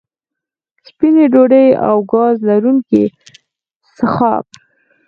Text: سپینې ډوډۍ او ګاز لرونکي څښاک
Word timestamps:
سپینې 0.87 1.25
ډوډۍ 1.33 1.67
او 1.87 1.95
ګاز 2.11 2.35
لرونکي 2.49 3.03
څښاک 3.95 4.47